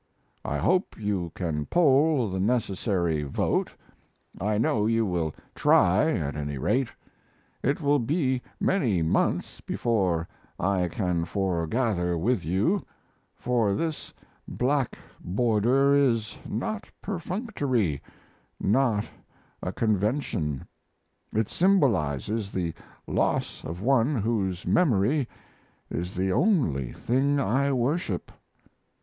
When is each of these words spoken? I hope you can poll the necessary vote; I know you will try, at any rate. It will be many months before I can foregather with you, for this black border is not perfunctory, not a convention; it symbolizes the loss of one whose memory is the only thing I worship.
I 0.43 0.57
hope 0.57 0.97
you 0.99 1.31
can 1.35 1.67
poll 1.67 2.31
the 2.31 2.39
necessary 2.39 3.21
vote; 3.21 3.71
I 4.39 4.57
know 4.57 4.87
you 4.87 5.05
will 5.05 5.35
try, 5.53 6.09
at 6.13 6.35
any 6.35 6.57
rate. 6.57 6.89
It 7.61 7.81
will 7.81 7.99
be 7.99 8.41
many 8.59 9.03
months 9.03 9.61
before 9.63 10.27
I 10.59 10.87
can 10.87 11.25
foregather 11.25 12.17
with 12.17 12.43
you, 12.43 12.83
for 13.37 13.75
this 13.75 14.11
black 14.47 14.97
border 15.19 15.93
is 15.93 16.35
not 16.49 16.89
perfunctory, 16.99 18.01
not 18.59 19.05
a 19.61 19.71
convention; 19.71 20.65
it 21.31 21.47
symbolizes 21.47 22.51
the 22.51 22.73
loss 23.05 23.63
of 23.63 23.83
one 23.83 24.15
whose 24.15 24.65
memory 24.65 25.27
is 25.91 26.15
the 26.15 26.31
only 26.31 26.91
thing 26.91 27.39
I 27.39 27.71
worship. 27.71 28.31